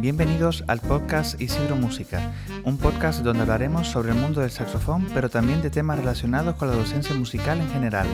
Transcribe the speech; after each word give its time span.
Bienvenidos 0.00 0.62
al 0.68 0.78
podcast 0.78 1.40
Isidro 1.40 1.74
Música, 1.74 2.32
un 2.62 2.78
podcast 2.78 3.22
donde 3.22 3.42
hablaremos 3.42 3.88
sobre 3.88 4.12
el 4.12 4.14
mundo 4.14 4.42
del 4.42 4.52
saxofón, 4.52 5.08
pero 5.12 5.28
también 5.28 5.60
de 5.60 5.70
temas 5.70 5.98
relacionados 5.98 6.54
con 6.54 6.68
la 6.68 6.76
docencia 6.76 7.16
musical 7.16 7.60
en 7.60 7.68
general. 7.68 8.06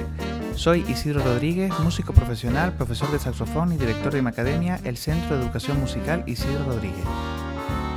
Soy 0.54 0.82
Isidro 0.88 1.22
Rodríguez, 1.22 1.78
músico 1.80 2.14
profesional, 2.14 2.72
profesor 2.72 3.12
de 3.12 3.18
saxofón 3.18 3.72
y 3.72 3.76
director 3.76 4.14
de 4.14 4.22
mi 4.22 4.28
academia, 4.28 4.80
el 4.84 4.96
Centro 4.96 5.36
de 5.36 5.42
Educación 5.42 5.78
Musical 5.78 6.24
Isidro 6.26 6.64
Rodríguez. 6.64 7.04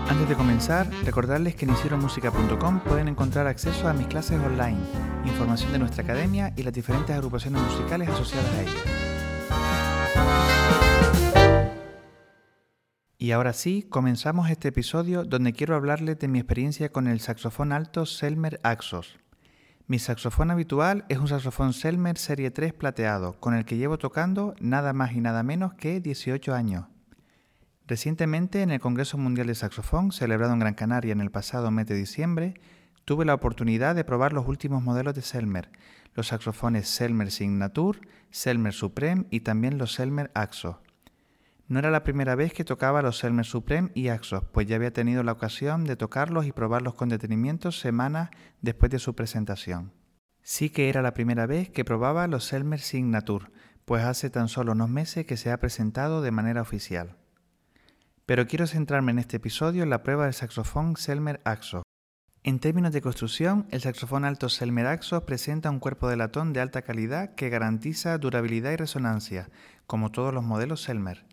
Antes 0.09 0.27
de 0.27 0.35
comenzar, 0.35 0.89
recordarles 1.05 1.55
que 1.55 1.63
en 1.63 1.71
isidromusica.com 1.71 2.81
pueden 2.81 3.07
encontrar 3.07 3.47
acceso 3.47 3.87
a 3.87 3.93
mis 3.93 4.07
clases 4.07 4.41
online, 4.41 4.79
información 5.25 5.71
de 5.71 5.79
nuestra 5.79 6.03
academia 6.03 6.51
y 6.57 6.63
las 6.63 6.73
diferentes 6.73 7.15
agrupaciones 7.15 7.61
musicales 7.61 8.09
asociadas 8.09 8.51
a 8.53 8.61
ella. 8.63 9.16
Y 13.19 13.31
ahora 13.31 13.53
sí, 13.53 13.83
comenzamos 13.89 14.51
este 14.51 14.67
episodio 14.67 15.23
donde 15.23 15.51
quiero 15.51 15.75
hablarles 15.75 16.19
de 16.19 16.27
mi 16.27 16.37
experiencia 16.37 16.91
con 16.91 17.07
el 17.07 17.19
saxofón 17.19 17.71
alto 17.71 18.05
Selmer 18.05 18.59
Axos. 18.61 19.17
Mi 19.87 19.97
saxofón 19.97 20.51
habitual 20.51 21.03
es 21.09 21.17
un 21.17 21.27
saxofón 21.27 21.73
Selmer 21.73 22.19
Serie 22.19 22.51
3 22.51 22.73
plateado, 22.73 23.39
con 23.39 23.55
el 23.55 23.65
que 23.65 23.77
llevo 23.77 23.97
tocando 23.97 24.53
nada 24.59 24.93
más 24.93 25.13
y 25.13 25.21
nada 25.21 25.41
menos 25.41 25.73
que 25.73 25.99
18 25.99 26.53
años. 26.53 26.85
Recientemente, 27.87 28.61
en 28.61 28.69
el 28.69 28.79
Congreso 28.79 29.17
Mundial 29.17 29.47
de 29.47 29.55
Saxofón, 29.55 30.11
celebrado 30.11 30.53
en 30.53 30.59
Gran 30.59 30.75
Canaria 30.75 31.13
en 31.13 31.21
el 31.21 31.31
pasado 31.31 31.71
mes 31.71 31.87
de 31.87 31.95
diciembre, 31.95 32.53
tuve 33.03 33.25
la 33.25 33.33
oportunidad 33.33 33.95
de 33.95 34.03
probar 34.03 34.31
los 34.31 34.47
últimos 34.47 34.83
modelos 34.83 35.15
de 35.15 35.23
Selmer, 35.23 35.71
los 36.13 36.27
saxofones 36.27 36.87
Selmer 36.87 37.31
Signature, 37.31 37.99
Selmer 38.29 38.73
Supreme 38.73 39.25
y 39.31 39.39
también 39.39 39.79
los 39.79 39.93
Selmer 39.93 40.29
Axos. 40.35 40.75
No 41.69 41.79
era 41.79 41.91
la 41.91 42.03
primera 42.03 42.35
vez 42.35 42.53
que 42.53 42.63
tocaba 42.63 43.01
los 43.01 43.17
Selmer 43.17 43.45
Supreme 43.45 43.91
y 43.93 44.07
Axos, 44.07 44.45
pues 44.53 44.67
ya 44.67 44.77
había 44.77 44.93
tenido 44.93 45.21
la 45.23 45.33
ocasión 45.33 45.83
de 45.83 45.97
tocarlos 45.97 46.45
y 46.45 46.53
probarlos 46.53 46.93
con 46.93 47.09
detenimiento 47.09 47.73
semanas 47.73 48.29
después 48.61 48.89
de 48.89 48.99
su 48.99 49.15
presentación. 49.15 49.91
Sí 50.41 50.69
que 50.69 50.87
era 50.87 51.01
la 51.01 51.13
primera 51.13 51.45
vez 51.45 51.69
que 51.69 51.83
probaba 51.83 52.27
los 52.27 52.45
Selmer 52.45 52.79
Signature, 52.79 53.47
pues 53.83 54.05
hace 54.05 54.29
tan 54.29 54.47
solo 54.47 54.71
unos 54.71 54.89
meses 54.89 55.25
que 55.25 55.35
se 55.35 55.51
ha 55.51 55.59
presentado 55.59 56.21
de 56.21 56.31
manera 56.31 56.61
oficial. 56.61 57.17
Pero 58.25 58.47
quiero 58.47 58.65
centrarme 58.65 59.11
en 59.11 59.19
este 59.19 59.35
episodio 59.37 59.83
en 59.83 59.89
la 59.89 60.03
prueba 60.03 60.23
del 60.23 60.33
saxofón 60.33 60.95
Selmer 60.95 61.41
Axos. 61.43 61.83
En 62.43 62.59
términos 62.59 62.93
de 62.93 63.01
construcción, 63.01 63.67
el 63.71 63.81
saxofón 63.81 64.23
alto 64.23 64.47
Selmer 64.47 64.87
Axos 64.87 65.23
presenta 65.23 65.69
un 65.69 65.79
cuerpo 65.79 66.07
de 66.07 66.15
latón 66.15 66.53
de 66.53 66.61
alta 66.61 66.81
calidad 66.81 67.35
que 67.35 67.49
garantiza 67.49 68.17
durabilidad 68.17 68.71
y 68.71 68.77
resonancia, 68.77 69.49
como 69.85 70.13
todos 70.13 70.33
los 70.33 70.45
modelos 70.45 70.81
Selmer. 70.81 71.25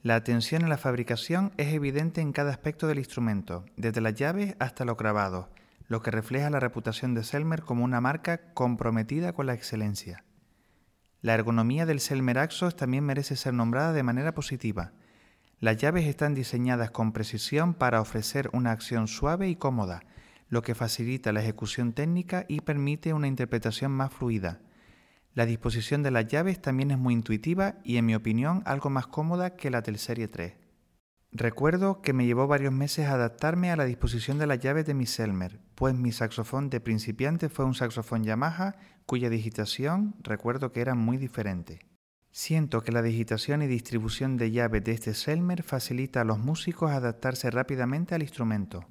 La 0.00 0.14
atención 0.14 0.62
en 0.62 0.68
la 0.68 0.78
fabricación 0.78 1.52
es 1.56 1.72
evidente 1.72 2.20
en 2.20 2.32
cada 2.32 2.52
aspecto 2.52 2.86
del 2.86 2.98
instrumento, 2.98 3.64
desde 3.76 4.00
las 4.00 4.14
llaves 4.14 4.54
hasta 4.60 4.84
los 4.84 4.96
grabados, 4.96 5.48
lo 5.88 6.02
que 6.02 6.12
refleja 6.12 6.50
la 6.50 6.60
reputación 6.60 7.14
de 7.14 7.24
Selmer 7.24 7.62
como 7.62 7.82
una 7.82 8.00
marca 8.00 8.52
comprometida 8.54 9.32
con 9.32 9.46
la 9.46 9.54
excelencia. 9.54 10.24
La 11.20 11.34
ergonomía 11.34 11.84
del 11.84 11.98
Selmer 11.98 12.38
Axos 12.38 12.76
también 12.76 13.04
merece 13.04 13.34
ser 13.34 13.54
nombrada 13.54 13.92
de 13.92 14.04
manera 14.04 14.34
positiva. 14.34 14.92
Las 15.58 15.78
llaves 15.78 16.06
están 16.06 16.32
diseñadas 16.32 16.92
con 16.92 17.12
precisión 17.12 17.74
para 17.74 18.00
ofrecer 18.00 18.50
una 18.52 18.70
acción 18.70 19.08
suave 19.08 19.48
y 19.48 19.56
cómoda, 19.56 20.04
lo 20.48 20.62
que 20.62 20.76
facilita 20.76 21.32
la 21.32 21.40
ejecución 21.40 21.92
técnica 21.92 22.44
y 22.46 22.60
permite 22.60 23.14
una 23.14 23.26
interpretación 23.26 23.90
más 23.90 24.12
fluida. 24.12 24.60
La 25.34 25.46
disposición 25.46 26.02
de 26.02 26.10
las 26.10 26.26
llaves 26.26 26.60
también 26.60 26.90
es 26.90 26.98
muy 26.98 27.14
intuitiva 27.14 27.76
y 27.84 27.96
en 27.96 28.06
mi 28.06 28.14
opinión 28.14 28.62
algo 28.66 28.90
más 28.90 29.06
cómoda 29.06 29.56
que 29.56 29.70
la 29.70 29.82
del 29.82 29.98
Serie 29.98 30.28
3. 30.28 30.54
Recuerdo 31.30 32.00
que 32.00 32.14
me 32.14 32.24
llevó 32.24 32.46
varios 32.46 32.72
meses 32.72 33.06
adaptarme 33.06 33.70
a 33.70 33.76
la 33.76 33.84
disposición 33.84 34.38
de 34.38 34.46
las 34.46 34.60
llaves 34.60 34.86
de 34.86 34.94
mi 34.94 35.04
Selmer, 35.04 35.60
pues 35.74 35.94
mi 35.94 36.10
saxofón 36.10 36.70
de 36.70 36.80
principiante 36.80 37.50
fue 37.50 37.66
un 37.66 37.74
saxofón 37.74 38.24
Yamaha 38.24 38.76
cuya 39.04 39.28
digitación 39.28 40.16
recuerdo 40.22 40.72
que 40.72 40.80
era 40.80 40.94
muy 40.94 41.18
diferente. 41.18 41.80
Siento 42.30 42.82
que 42.82 42.92
la 42.92 43.02
digitación 43.02 43.62
y 43.62 43.66
distribución 43.66 44.36
de 44.38 44.50
llaves 44.50 44.84
de 44.84 44.92
este 44.92 45.12
Selmer 45.12 45.62
facilita 45.62 46.22
a 46.22 46.24
los 46.24 46.38
músicos 46.38 46.92
adaptarse 46.92 47.50
rápidamente 47.50 48.14
al 48.14 48.22
instrumento. 48.22 48.86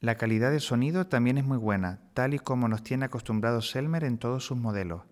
La 0.00 0.16
calidad 0.16 0.50
de 0.50 0.60
sonido 0.60 1.06
también 1.06 1.38
es 1.38 1.44
muy 1.44 1.58
buena, 1.58 2.00
tal 2.14 2.34
y 2.34 2.38
como 2.38 2.68
nos 2.68 2.82
tiene 2.82 3.04
acostumbrados 3.04 3.70
Selmer 3.70 4.04
en 4.04 4.18
todos 4.18 4.44
sus 4.44 4.56
modelos. 4.56 5.02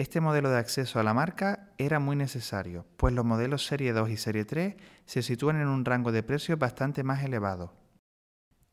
Este 0.00 0.22
modelo 0.22 0.48
de 0.48 0.56
acceso 0.56 0.98
a 0.98 1.02
la 1.02 1.12
marca 1.12 1.68
era 1.76 1.98
muy 1.98 2.16
necesario, 2.16 2.86
pues 2.96 3.12
los 3.12 3.22
modelos 3.22 3.66
Serie 3.66 3.92
2 3.92 4.08
y 4.08 4.16
Serie 4.16 4.46
3 4.46 4.76
se 5.04 5.20
sitúan 5.20 5.60
en 5.60 5.68
un 5.68 5.84
rango 5.84 6.10
de 6.10 6.22
precios 6.22 6.58
bastante 6.58 7.04
más 7.04 7.22
elevado. 7.22 7.74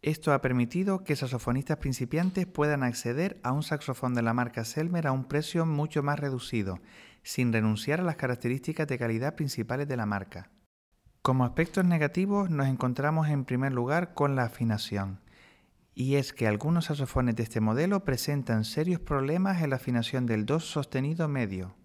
Esto 0.02 0.32
ha 0.32 0.40
permitido 0.40 1.04
que 1.04 1.18
saxofonistas 1.18 1.80
principiantes 1.80 2.46
puedan 2.46 2.82
acceder 2.82 3.42
a 3.44 3.52
un 3.52 3.62
saxofón 3.62 4.14
de 4.14 4.22
la 4.22 4.34
marca 4.34 4.64
Selmer 4.64 5.06
a 5.06 5.12
un 5.12 5.26
precio 5.26 5.66
mucho 5.66 6.02
más 6.02 6.18
reducido, 6.18 6.80
sin 7.24 7.52
renunciar 7.52 8.00
a 8.00 8.04
las 8.04 8.16
características 8.16 8.88
de 8.88 8.98
calidad 8.98 9.36
principales 9.36 9.90
de 9.90 9.98
la 9.98 10.06
marca. 10.06 10.50
Como 11.22 11.44
aspectos 11.44 11.84
negativos 11.84 12.50
nos 12.50 12.68
encontramos 12.68 13.28
en 13.28 13.44
primer 13.44 13.74
lugar 13.74 14.14
con 14.14 14.38
la 14.38 14.44
afinación 14.44 15.20
y 16.00 16.18
es 16.18 16.32
que 16.32 16.46
algunos 16.46 16.86
saxofones 16.86 17.36
de 17.36 17.42
este 17.42 17.60
modelo 17.60 18.06
presentan 18.06 18.66
serios 18.66 19.00
problemas 19.02 19.64
en 19.64 19.72
la 19.72 19.78
afinación 19.78 20.28
del 20.28 20.46
do 20.46 20.60
sostenido 20.60 21.28
medio. 21.28 21.76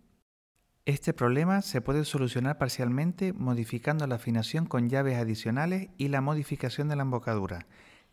Este 0.85 1.15
problema 1.15 1.63
se 1.63 1.81
puede 1.81 2.05
solucionar 2.05 2.59
parcialmente 2.59 3.33
modificando 3.33 4.07
la 4.07 4.17
afinación 4.17 4.67
con 4.67 4.91
llaves 4.91 5.17
adicionales 5.17 5.89
y 5.97 6.09
la 6.09 6.21
modificación 6.21 6.91
de 6.91 6.97
la 6.97 7.05
embocadura, 7.05 7.67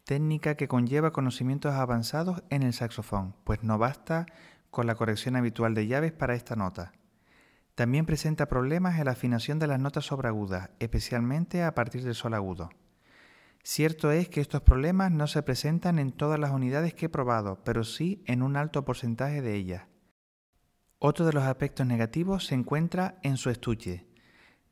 técnica 0.06 0.56
que 0.56 0.70
conlleva 0.70 1.12
conocimientos 1.12 1.74
avanzados 1.74 2.44
en 2.50 2.64
el 2.64 2.72
saxofón, 2.72 3.36
pues 3.44 3.62
no 3.64 3.78
basta 3.78 4.26
con 4.72 4.88
la 4.88 4.96
corrección 4.96 5.36
habitual 5.36 5.74
de 5.74 5.88
llaves 5.88 6.14
para 6.14 6.34
esta 6.34 6.56
nota. 6.56 6.94
También 7.76 8.06
presenta 8.06 8.48
problemas 8.48 9.00
en 9.00 9.06
la 9.06 9.12
afinación 9.12 9.60
de 9.60 9.68
las 9.68 9.81
notas 9.81 10.06
sobreagudas, 10.06 10.70
especialmente 10.80 11.62
a 11.62 11.76
partir 11.76 12.06
del 12.06 12.16
sol 12.16 12.36
agudo. 12.36 12.70
Cierto 13.64 14.12
es 14.12 14.30
que 14.30 14.42
estos 14.42 14.62
problemas 14.62 15.12
no 15.12 15.28
se 15.28 15.44
presentan 15.44 16.00
en 16.00 16.12
todas 16.12 16.40
las 16.40 16.52
unidades 16.52 16.94
que 16.94 17.08
he 17.08 17.09
probado, 17.09 17.62
pero 17.64 17.84
sí 17.84 18.24
en 18.25 18.42
un 18.42 18.56
alto 18.56 18.86
porcentaje 18.86 19.42
de 19.42 19.56
ellas. 19.56 19.84
Otro 20.97 21.25
de 21.25 21.34
los 21.34 21.44
aspectos 21.44 21.86
negativos 21.86 22.48
se 22.48 22.56
encuentra 22.56 23.19
en 23.24 23.38
su 23.38 23.50
estuche. 23.50 24.08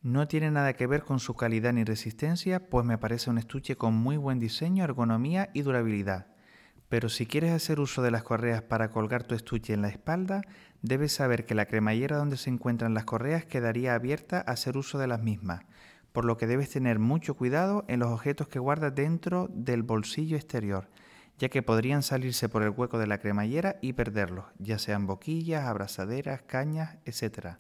No 0.01 0.27
tiene 0.27 0.51
nada 0.51 0.73
que 0.73 0.87
ver 0.87 1.03
con 1.03 1.19
su 1.19 1.35
calidad 1.35 1.73
ni 1.73 1.83
resistencia, 1.83 2.69
pues 2.69 2.85
me 2.85 2.97
parece 2.97 3.29
un 3.29 3.37
estuche 3.37 3.75
con 3.75 3.93
muy 3.93 4.17
buen 4.17 4.39
diseño, 4.39 4.83
ergonomía 4.83 5.49
y 5.53 5.61
durabilidad. 5.61 6.27
Pero 6.89 7.09
si 7.09 7.25
quieres 7.25 7.51
hacer 7.51 7.79
uso 7.79 8.01
de 8.01 8.11
las 8.11 8.23
correas 8.23 8.61
para 8.61 8.89
colgar 8.91 9.23
tu 9.23 9.35
estuche 9.35 9.73
en 9.73 9.81
la 9.81 9.89
espalda, 9.89 10.41
debes 10.81 11.13
saber 11.13 11.45
que 11.45 11.55
la 11.55 11.65
cremallera 11.65 12.17
donde 12.17 12.37
se 12.37 12.49
encuentran 12.49 12.93
las 12.93 13.05
correas 13.05 13.45
quedaría 13.45 13.93
abierta 13.93 14.37
a 14.39 14.51
hacer 14.51 14.77
uso 14.77 14.97
de 14.97 15.07
las 15.07 15.21
mismas, 15.21 15.63
por 16.17 16.25
lo 16.25 16.35
que 16.35 16.47
debes 16.47 16.71
tener 16.71 16.97
mucho 16.97 17.35
cuidado 17.35 17.85
en 17.87 17.99
los 17.99 18.09
objetos 18.09 18.47
que 18.47 18.57
guardas 18.57 18.95
dentro 18.95 19.51
del 19.53 19.83
bolsillo 19.83 20.35
exterior, 20.35 20.89
ya 21.37 21.47
que 21.49 21.61
podrían 21.61 22.01
salirse 22.01 22.49
por 22.49 22.63
el 22.63 22.71
hueco 22.71 22.97
de 22.97 23.05
la 23.05 23.19
cremallera 23.19 23.77
y 23.83 23.93
perderlos, 23.93 24.45
ya 24.57 24.79
sean 24.79 25.05
boquillas, 25.05 25.65
abrazaderas, 25.65 26.41
cañas, 26.41 26.97
etc. 27.05 27.57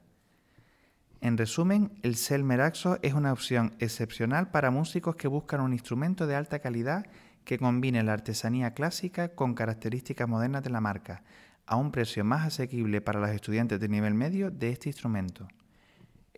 En 1.21 1.37
resumen, 1.37 1.99
el 2.01 2.15
Selmer 2.15 2.61
Axo 2.61 2.97
es 3.03 3.13
una 3.13 3.31
opción 3.31 3.75
excepcional 3.77 4.49
para 4.49 4.71
músicos 4.71 5.15
que 5.15 5.27
buscan 5.27 5.61
un 5.61 5.73
instrumento 5.73 6.25
de 6.25 6.35
alta 6.35 6.57
calidad 6.57 7.05
que 7.43 7.59
combine 7.59 8.01
la 8.01 8.13
artesanía 8.13 8.73
clásica 8.73 9.35
con 9.35 9.53
características 9.53 10.27
modernas 10.27 10.63
de 10.63 10.71
la 10.71 10.81
marca, 10.81 11.21
a 11.67 11.75
un 11.75 11.91
precio 11.91 12.25
más 12.25 12.47
asequible 12.47 13.01
para 13.01 13.19
los 13.19 13.29
estudiantes 13.29 13.79
de 13.79 13.87
nivel 13.87 14.15
medio 14.15 14.49
de 14.49 14.71
este 14.71 14.89
instrumento. 14.89 15.47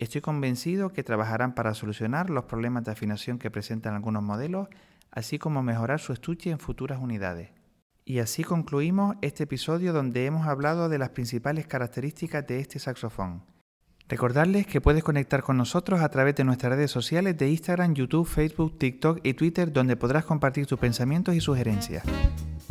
Estoy 0.00 0.22
convencido 0.22 0.94
que 0.94 1.04
trabajarán 1.04 1.54
para 1.54 1.74
solucionar 1.74 2.30
los 2.30 2.44
problemas 2.44 2.84
de 2.84 2.90
afinación 2.90 3.38
que 3.38 3.50
presentan 3.50 3.94
algunos 3.94 4.22
modelos, 4.22 4.68
así 5.10 5.38
como 5.38 5.62
mejorar 5.62 6.00
su 6.00 6.14
estuche 6.14 6.48
en 6.48 6.58
futuras 6.58 6.98
unidades. 7.02 7.50
Y 8.06 8.20
así 8.20 8.42
concluimos 8.42 9.16
este 9.20 9.44
episodio 9.44 9.92
donde 9.92 10.24
hemos 10.24 10.46
hablado 10.46 10.88
de 10.88 10.96
las 10.96 11.10
principales 11.10 11.66
características 11.66 12.46
de 12.46 12.60
este 12.60 12.78
saxofón. 12.78 13.44
Recordarles 14.10 14.66
que 14.66 14.80
puedes 14.80 15.04
conectar 15.04 15.44
con 15.44 15.56
nosotros 15.56 16.00
a 16.00 16.08
través 16.08 16.34
de 16.34 16.42
nuestras 16.42 16.72
redes 16.72 16.90
sociales 16.90 17.38
de 17.38 17.48
Instagram, 17.48 17.94
YouTube, 17.94 18.26
Facebook, 18.26 18.76
TikTok 18.76 19.20
y 19.22 19.34
Twitter 19.34 19.72
donde 19.72 19.94
podrás 19.94 20.24
compartir 20.24 20.66
tus 20.66 20.80
pensamientos 20.80 21.36
y 21.36 21.40
sugerencias. 21.40 22.02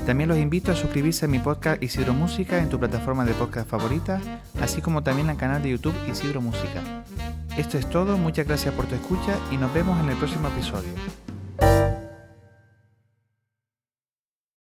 También 0.06 0.28
los 0.28 0.38
invito 0.38 0.74
a 0.74 0.76
suscribirse 0.76 1.26
a 1.26 1.28
mi 1.30 1.40
podcast 1.40 1.82
Isidro 1.82 2.14
Música 2.14 2.60
en 2.60 2.68
tu 2.68 2.78
plataforma 2.78 3.24
de 3.24 3.34
podcast 3.36 3.70
favorita, 3.70 4.20
así 4.60 4.82
como 4.82 5.02
también 5.02 5.30
al 5.30 5.38
canal 5.38 5.64
de 5.64 5.70
YouTube 5.70 5.96
Isidro 6.12 6.42
Música. 6.42 7.06
Esto 7.58 7.78
es 7.78 7.90
todo, 7.90 8.18
muchas 8.18 8.46
gracias 8.46 8.74
por 8.74 8.88
tu 8.88 8.96
escucha 8.96 9.38
y 9.50 9.56
nos 9.56 9.74
vemos 9.74 9.98
en 10.02 10.10
el 10.10 10.18
próximo 10.18 10.50
episodio. 10.50 10.92